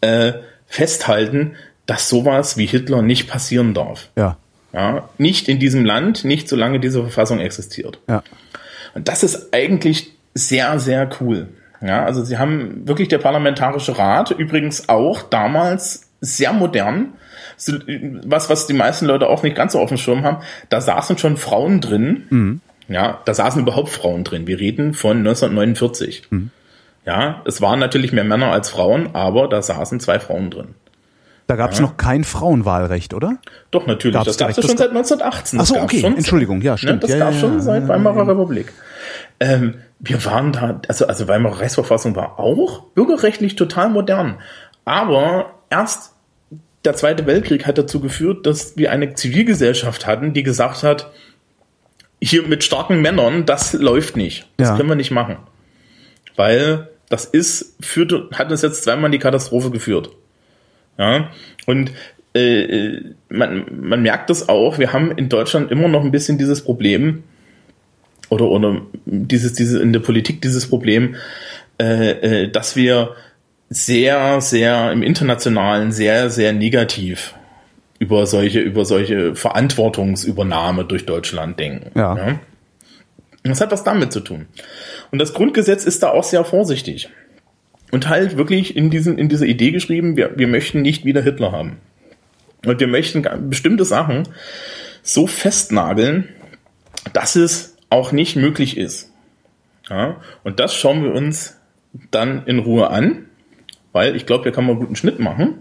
[0.00, 0.32] äh,
[0.66, 4.10] festhalten, dass sowas wie Hitler nicht passieren darf.
[4.16, 4.36] Ja,
[4.72, 7.98] Ja, nicht in diesem Land, nicht solange diese Verfassung existiert.
[8.08, 8.22] ja.
[8.94, 11.48] Und das ist eigentlich sehr, sehr cool.
[11.82, 17.14] Ja, also sie haben wirklich der Parlamentarische Rat, übrigens auch damals sehr modern,
[18.24, 20.38] was, was die meisten Leute auch nicht ganz so auf dem Schirm haben,
[20.68, 22.60] da saßen schon Frauen drin.
[22.88, 24.46] Ja, da saßen überhaupt Frauen drin.
[24.46, 26.28] Wir reden von 1949.
[27.06, 30.74] Ja, es waren natürlich mehr Männer als Frauen, aber da saßen zwei Frauen drin.
[31.46, 33.38] Da gab es noch kein Frauenwahlrecht, oder?
[33.72, 34.14] Doch, natürlich.
[34.14, 35.58] Gab's das gab es ja schon seit 1918.
[35.58, 36.04] Ach Das so, gab's okay.
[36.04, 37.02] Entschuldigung, ja, stimmt.
[37.02, 38.72] Ne, das Ja, gab ja, schon ja, seit ja, Weimarer Republik.
[39.40, 44.38] Ähm, wir waren da, also, also Weimarer Reichsverfassung war auch bürgerrechtlich total modern.
[44.84, 46.14] Aber erst
[46.84, 51.10] der Zweite Weltkrieg hat dazu geführt, dass wir eine Zivilgesellschaft hatten, die gesagt hat,
[52.22, 54.46] hier mit starken Männern, das läuft nicht.
[54.56, 54.76] Das Ja.
[54.76, 55.36] können wir nicht machen.
[56.36, 60.10] Weil das ist, führte, hat uns jetzt zweimal in die Katastrophe geführt.
[60.98, 61.30] Ja,
[61.66, 61.92] und
[62.34, 66.38] äh, äh, man, man merkt das auch, wir haben in Deutschland immer noch ein bisschen
[66.38, 67.24] dieses Problem,
[68.30, 71.16] oder, oder dieses, diese, in der Politik dieses Problem,
[71.78, 73.14] äh, äh, dass wir
[73.68, 77.34] sehr, sehr im Internationalen sehr, sehr negativ
[77.98, 81.90] über solche, über solche Verantwortungsübernahme durch Deutschland denken.
[81.94, 82.40] Ja.
[83.42, 84.46] Das hat was damit zu tun.
[85.10, 87.10] Und das Grundgesetz ist da auch sehr vorsichtig.
[87.90, 91.52] Und halt wirklich in, diesen, in dieser Idee geschrieben, wir, wir möchten nicht wieder Hitler
[91.52, 91.78] haben.
[92.64, 94.28] Und wir möchten bestimmte Sachen
[95.02, 96.28] so festnageln,
[97.12, 99.10] dass es auch nicht möglich ist.
[99.88, 101.56] Ja, und das schauen wir uns
[102.10, 103.26] dann in Ruhe an,
[103.92, 105.58] weil ich glaube, hier kann man einen guten Schnitt machen.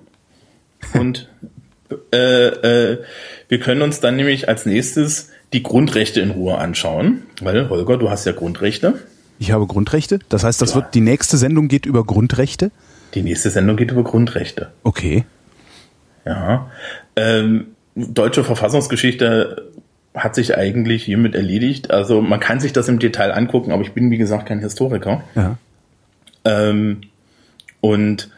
[0.93, 1.29] Und
[2.13, 3.03] äh, äh,
[3.47, 8.09] wir können uns dann nämlich als nächstes die Grundrechte in Ruhe anschauen, weil Holger, du
[8.09, 8.99] hast ja Grundrechte.
[9.39, 10.19] Ich habe Grundrechte.
[10.29, 12.71] Das heißt, das wird die nächste Sendung geht über Grundrechte.
[13.15, 14.71] Die nächste Sendung geht über Grundrechte.
[14.83, 15.25] Okay.
[16.25, 16.69] Ja.
[17.15, 19.71] Ähm, deutsche Verfassungsgeschichte
[20.19, 21.91] hat sich eigentlich hiermit erledigt.
[21.91, 25.23] Also man kann sich das im Detail angucken, aber ich bin wie gesagt kein Historiker.
[25.36, 25.58] Ja.
[26.45, 27.01] Ähm,
[27.82, 28.29] und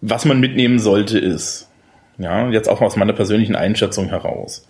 [0.00, 1.68] was man mitnehmen sollte ist,
[2.18, 4.66] ja, jetzt auch aus meiner persönlichen Einschätzung heraus,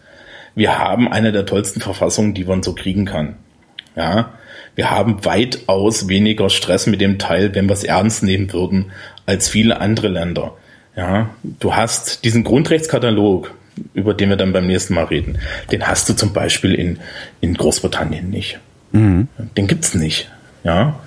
[0.55, 3.37] wir haben eine der tollsten Verfassungen, die man so kriegen kann.
[3.95, 4.33] Ja,
[4.75, 8.93] wir haben weitaus weniger Stress mit dem Teil, wenn wir es ernst nehmen würden,
[9.25, 10.55] als viele andere Länder.
[10.97, 13.55] Ja, du hast diesen Grundrechtskatalog,
[13.95, 15.39] über den wir dann beim nächsten Mal reden,
[15.71, 16.99] den hast du zum Beispiel in,
[17.41, 18.59] in Großbritannien nicht.
[18.93, 19.29] Den
[19.67, 20.31] gibt's nicht.
[20.65, 20.99] Ja,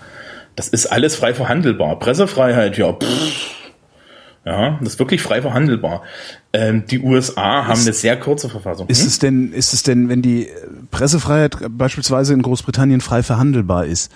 [0.56, 1.98] das ist alles frei verhandelbar.
[2.00, 3.50] Pressefreiheit, ja, pff.
[4.46, 6.04] ja, das ist wirklich frei verhandelbar.
[6.54, 8.88] Ähm, die USA haben eine sehr kurze Verfassung.
[8.88, 9.08] Ist Hm?
[9.08, 10.48] es denn, ist es denn, wenn die
[10.92, 14.12] Pressefreiheit beispielsweise in Großbritannien frei verhandelbar ist,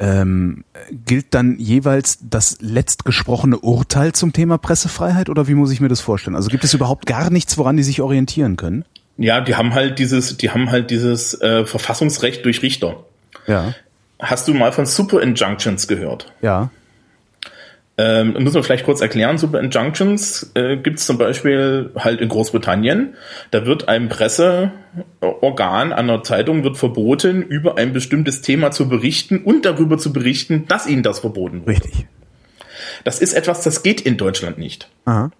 [0.00, 0.64] ähm,
[1.06, 6.00] gilt dann jeweils das letztgesprochene Urteil zum Thema Pressefreiheit oder wie muss ich mir das
[6.00, 6.34] vorstellen?
[6.34, 8.84] Also gibt es überhaupt gar nichts, woran die sich orientieren können?
[9.18, 13.04] Ja, die haben halt dieses, die haben halt dieses äh, Verfassungsrecht durch Richter.
[13.46, 13.74] Ja.
[14.18, 16.32] Hast du mal von Super Injunctions gehört?
[16.40, 16.70] Ja.
[18.02, 22.30] Ähm, muss man vielleicht kurz erklären, Super Injunctions äh, gibt es zum Beispiel halt in
[22.30, 23.14] Großbritannien.
[23.50, 29.66] Da wird einem Presseorgan einer Zeitung wird verboten, über ein bestimmtes Thema zu berichten und
[29.66, 31.84] darüber zu berichten, dass ihnen das verboten wird.
[31.84, 32.06] Richtig.
[33.04, 34.88] Das ist etwas, das geht in Deutschland nicht.
[35.04, 35.30] Aha.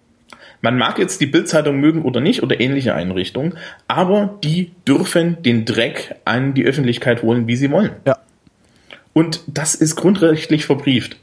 [0.61, 5.65] Man mag jetzt die Bildzeitung mögen oder nicht oder ähnliche Einrichtungen, aber die dürfen den
[5.65, 7.93] Dreck an die Öffentlichkeit holen, wie sie wollen.
[8.05, 8.19] Ja.
[9.13, 11.17] Und das ist grundrechtlich verbrieft.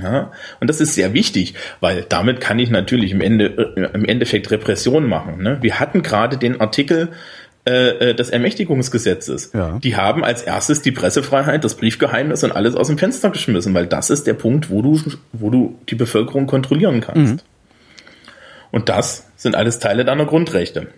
[0.00, 4.04] Ja, und das ist sehr wichtig, weil damit kann ich natürlich im, Ende, äh, im
[4.04, 5.42] Endeffekt Repression machen.
[5.42, 5.58] Ne?
[5.60, 7.10] Wir hatten gerade den Artikel
[7.66, 9.52] äh, äh, des Ermächtigungsgesetzes.
[9.54, 9.78] Ja.
[9.78, 13.86] Die haben als erstes die Pressefreiheit, das Briefgeheimnis und alles aus dem Fenster geschmissen, weil
[13.86, 15.00] das ist der Punkt, wo du,
[15.32, 17.32] wo du die Bevölkerung kontrollieren kannst.
[17.32, 17.40] Mhm.
[18.70, 20.88] Und das sind alles Teile deiner Grundrechte.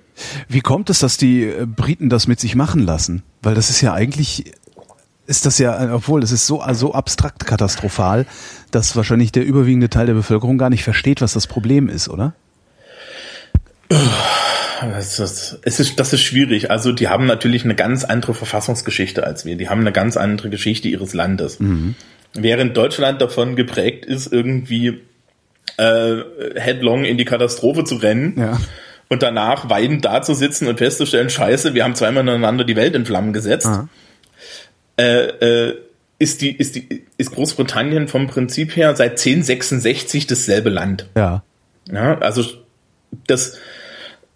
[0.49, 3.23] Wie kommt es, dass die äh, Briten das mit sich machen lassen?
[3.43, 4.53] Weil das ist ja eigentlich,
[5.27, 8.27] ist das ja, obwohl es ist so, so abstrakt katastrophal,
[8.71, 12.35] dass wahrscheinlich der überwiegende Teil der Bevölkerung gar nicht versteht, was das Problem ist, oder?
[13.89, 16.71] Das ist, es ist, das ist schwierig.
[16.71, 19.57] Also die haben natürlich eine ganz andere Verfassungsgeschichte als wir.
[19.57, 21.59] Die haben eine ganz andere Geschichte ihres Landes.
[22.35, 25.01] Während Deutschland davon geprägt ist, irgendwie
[25.79, 26.17] äh,
[26.57, 28.59] headlong in die Katastrophe zu rennen Ja.
[29.09, 32.95] und danach weidend da zu sitzen und festzustellen, scheiße, wir haben zweimal ineinander die Welt
[32.95, 33.89] in Flammen gesetzt, Ah.
[34.97, 35.77] Äh, äh,
[36.19, 41.07] ist, die, ist, die, ist Großbritannien vom Prinzip her seit 1066 dasselbe Land.
[41.15, 41.43] Ja.
[41.91, 42.43] Ja, also
[43.27, 43.59] das,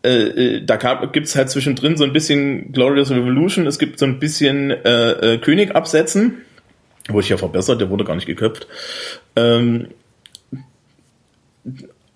[0.03, 4.07] äh, äh, da gibt es halt zwischendrin so ein bisschen Glorious Revolution, es gibt so
[4.07, 6.38] ein bisschen äh, äh, König absetzen,
[7.09, 8.66] wurde ich ja verbessert, der wurde gar nicht geköpft.
[9.37, 9.88] Ähm,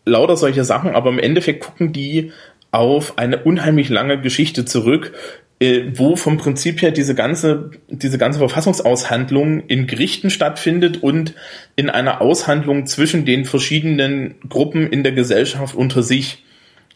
[0.04, 2.32] lauter solche Sachen, aber im Endeffekt gucken die
[2.70, 5.12] auf eine unheimlich lange Geschichte zurück,
[5.60, 11.34] wo vom Prinzip her diese ganze, diese ganze Verfassungsaushandlung in Gerichten stattfindet und
[11.76, 16.44] in einer Aushandlung zwischen den verschiedenen Gruppen in der Gesellschaft unter sich.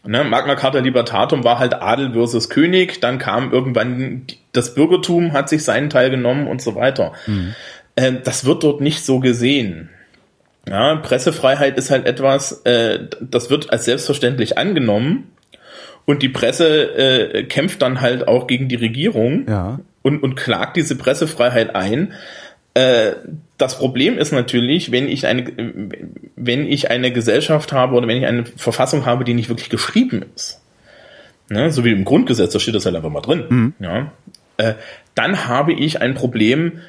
[0.05, 5.49] Ne, Magna Carta Libertatum war halt Adel versus König, dann kam irgendwann das Bürgertum, hat
[5.49, 7.13] sich seinen Teil genommen und so weiter.
[7.95, 9.89] Äh, das wird dort nicht so gesehen.
[10.67, 15.31] Ja, Pressefreiheit ist halt etwas, äh, das wird als selbstverständlich angenommen
[16.09, 19.79] und die Presse äh, kämpft dann halt auch gegen die Regierung Ja.
[20.01, 22.13] und, und klagt diese Pressefreiheit ein.
[22.73, 23.11] Äh,
[23.59, 25.45] das Problem ist natürlich, wenn ich eine,
[26.35, 30.25] wenn ich eine Gesellschaft habe oder wenn ich eine Verfassung habe, die nicht wirklich geschrieben
[30.35, 30.63] ist,
[31.47, 34.11] ne, so wie im Grundgesetz, da steht das halt einfach mal drin, ja,
[34.57, 34.73] äh,
[35.13, 36.79] dann habe ich ein Problem,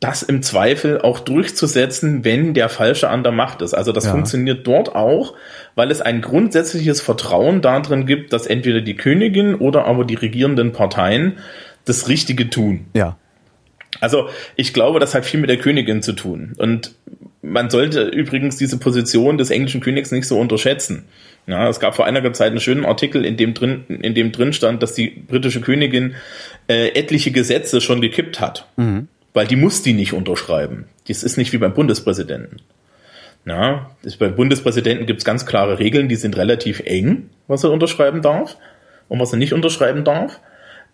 [0.00, 3.74] das im Zweifel auch durchzusetzen, wenn der Falsche an der Macht ist.
[3.74, 4.12] Also das Ja.
[4.12, 5.34] funktioniert dort auch,
[5.74, 10.72] weil es ein grundsätzliches Vertrauen darin gibt, dass entweder die Königin oder aber die regierenden
[10.72, 11.38] Parteien
[11.84, 12.86] das Richtige tun.
[12.94, 13.18] Ja.
[14.00, 16.54] Also ich glaube, das hat viel mit der Königin zu tun.
[16.56, 16.94] Und
[17.42, 21.04] man sollte übrigens diese Position des englischen Königs nicht so unterschätzen.
[21.46, 24.52] Ja, es gab vor einiger Zeit einen schönen Artikel, in dem drin, in dem drin
[24.52, 26.14] stand, dass die britische Königin
[26.68, 28.66] äh, etliche Gesetze schon gekippt hat.
[29.32, 30.86] Weil die muss die nicht unterschreiben.
[31.06, 32.56] Das ist nicht wie beim Bundespräsidenten.
[33.46, 37.70] Ja, das, beim Bundespräsidenten gibt es ganz klare Regeln, die sind relativ eng, was er
[37.70, 38.56] unterschreiben darf
[39.08, 40.40] und was er nicht unterschreiben darf.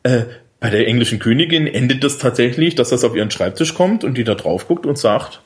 [0.05, 0.25] Äh,
[0.61, 4.25] bei der englischen Königin endet das tatsächlich, dass das auf ihren Schreibtisch kommt und die
[4.25, 5.41] da drauf guckt und sagt,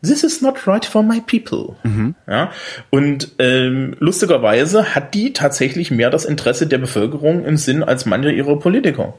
[0.00, 1.74] This is not right for my people.
[2.28, 2.52] Ja,
[2.90, 8.30] und ähm, lustigerweise hat die tatsächlich mehr das Interesse der Bevölkerung im Sinn als manche
[8.30, 9.14] ihrer Politiker.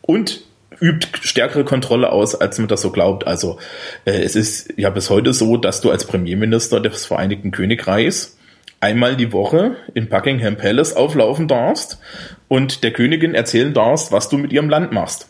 [0.00, 0.47] Und
[0.80, 3.26] übt stärkere Kontrolle aus, als man das so glaubt.
[3.26, 3.58] Also
[4.04, 8.36] äh, es ist ja bis heute so, dass du als Premierminister des Vereinigten Königreichs
[8.80, 11.98] einmal die Woche in Buckingham Palace auflaufen darfst
[12.46, 15.28] und der Königin erzählen darfst, was du mit ihrem Land machst.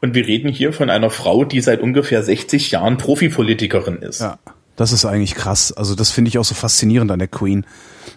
[0.00, 4.20] Und wir reden hier von einer Frau, die seit ungefähr 60 Jahren Profipolitikerin ist.
[4.20, 4.38] Ja.
[4.76, 5.72] Das ist eigentlich krass.
[5.72, 7.66] Also das finde ich auch so faszinierend an der Queen,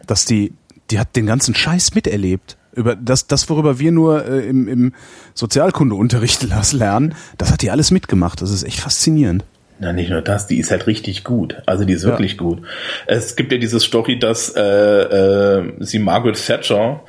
[0.08, 0.54] dass die,
[0.90, 2.58] die hat den ganzen Scheiß miterlebt.
[2.76, 4.94] Über das, das worüber wir nur äh, im, im
[5.34, 8.42] Sozialkundeunterricht lernen, das hat die alles mitgemacht.
[8.42, 9.44] Das ist echt faszinierend.
[9.80, 11.58] Na, nicht nur das, die ist halt richtig gut.
[11.66, 12.10] Also die ist Ja.
[12.10, 12.62] wirklich gut.
[13.08, 17.02] Es gibt ja diese Story, dass äh, äh, sie Margaret Thatcher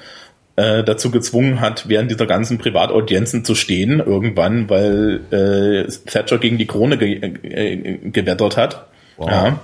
[0.56, 6.58] äh, dazu gezwungen hat, während dieser ganzen Privataudienzen zu stehen, irgendwann, weil äh, Thatcher gegen
[6.58, 8.86] die Krone ge äh, gewettert hat.
[9.18, 9.60] Ja.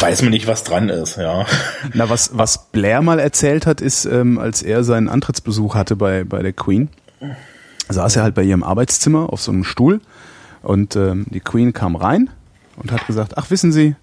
[0.00, 1.46] Weiß man nicht, was dran ist, ja.
[1.94, 6.24] Na, was, was Blair mal erzählt hat, ist, ähm, als er seinen Antrittsbesuch hatte bei,
[6.24, 6.88] bei der Queen,
[7.88, 10.00] saß er halt bei ihrem Arbeitszimmer auf so einem Stuhl
[10.62, 12.30] und ähm, die Queen kam rein
[12.76, 13.96] und hat gesagt, ach wissen Sie,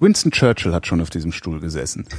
[0.00, 2.06] Winston Churchill hat schon auf diesem Stuhl gesessen.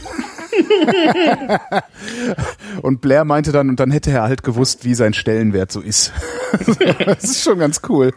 [2.82, 6.12] und Blair meinte dann, und dann hätte er halt gewusst, wie sein Stellenwert so ist.
[7.06, 8.14] das ist schon ganz cool.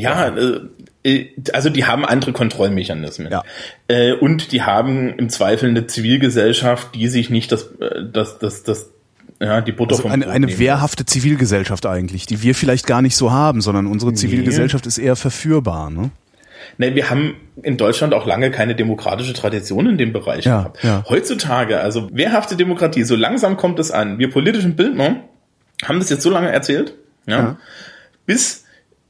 [0.00, 0.60] Ja, äh,
[1.04, 3.30] äh, also die haben andere Kontrollmechanismen.
[3.32, 3.42] Ja.
[3.88, 7.68] Äh, und die haben im Zweifel eine Zivilgesellschaft, die sich nicht das,
[8.12, 8.90] das, das, das,
[9.40, 13.02] ja, die Butter Also vom eine, Brot eine wehrhafte Zivilgesellschaft eigentlich, die wir vielleicht gar
[13.02, 15.90] nicht so haben, sondern unsere Zivilgesellschaft ist eher verführbar.
[15.90, 16.10] Ne?
[16.76, 20.84] Ne, wir haben in Deutschland auch lange keine demokratische Tradition in dem Bereich Ja, gehabt.
[20.84, 21.04] ja.
[21.08, 24.18] Heutzutage, also wehrhafte Demokratie, so langsam kommt es an.
[24.18, 25.16] Wir politischen Bildner
[25.84, 26.94] haben das jetzt so lange erzählt,
[27.26, 27.56] ja, Ja.
[28.26, 28.64] bis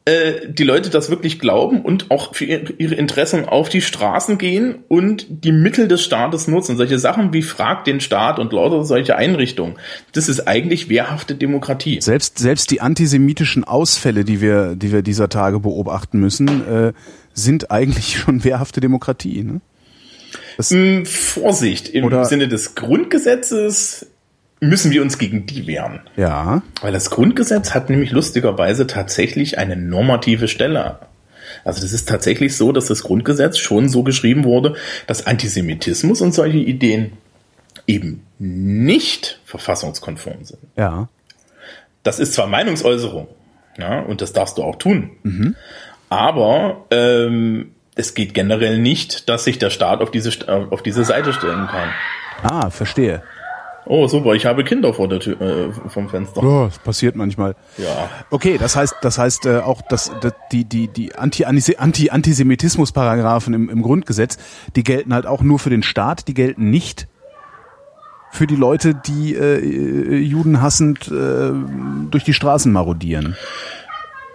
[0.07, 4.77] äh, die Leute das wirklich glauben und auch für ihre Interessen auf die Straßen gehen
[4.89, 6.79] und die Mittel des Staates nutzen.
[6.79, 9.75] Solche Sachen wie Frag den Staat und lauter solche Einrichtungen.
[10.13, 12.01] Das ist eigentlich wehrhafte Demokratie.
[12.01, 16.93] Selbst, selbst die antisemitischen Ausfälle, die wir, die wir dieser Tage beobachten müssen, äh,
[17.35, 19.43] sind eigentlich schon wehrhafte Demokratie.
[19.43, 19.61] Ne?
[20.67, 24.07] Hm, Vorsicht, im Sinne des Grundgesetzes
[24.61, 26.01] müssen wir uns gegen die wehren.
[26.17, 30.99] Ja, Weil das Grundgesetz hat nämlich lustigerweise tatsächlich eine normative Stelle.
[31.65, 36.33] Also das ist tatsächlich so, dass das Grundgesetz schon so geschrieben wurde, dass Antisemitismus und
[36.33, 37.13] solche Ideen
[37.87, 40.61] eben nicht verfassungskonform sind.
[40.77, 41.09] ja.
[42.03, 43.29] Das ist zwar Meinungsäußerung,
[43.77, 45.11] ja, und das darfst du auch tun.
[45.23, 45.55] Mhm.
[46.09, 50.31] Aber ähm, es geht generell nicht, dass sich der Staat auf diese,
[50.71, 51.91] auf diese Seite stellen kann.
[52.43, 53.23] Ah, verstehe.
[53.93, 56.45] Oh, super, ich habe Kinder vor der Tür, äh, vom Fenster.
[56.45, 57.57] Oh, das passiert manchmal.
[57.77, 58.09] Ja.
[58.31, 62.93] Okay, das heißt, das heißt äh, auch, dass dass die die die Anti Anti Antisemitismus
[62.93, 64.39] Paragraphen im, im Grundgesetz,
[64.77, 67.09] die gelten halt auch nur für den Staat, die gelten nicht
[68.31, 71.51] für die Leute, die äh, Juden hassend äh,
[72.13, 73.37] durch die Straßen marodieren.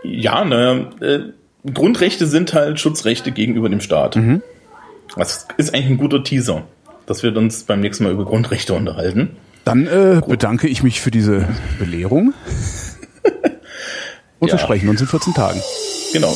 [0.04, 4.20] Ja, ne, äh, Grundrechte sind halt Schutzrechte gegenüber dem Staat.
[5.16, 6.64] Das ist eigentlich ein guter Teaser,
[7.06, 9.38] dass wir uns beim nächsten Mal über Grundrechte unterhalten.
[9.66, 11.48] Dann äh, bedanke ich mich für diese
[11.80, 12.34] Belehrung
[14.40, 14.58] und wir Ja.
[14.60, 15.60] sprechen uns in 14 Tagen.
[16.14, 16.34] Genau.